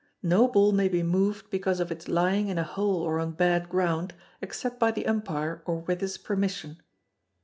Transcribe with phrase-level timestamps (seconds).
[0.23, 3.69] No ball may be moved because of its lying in a hole or on bad
[3.69, 6.81] ground, except by the umpire or with his permission.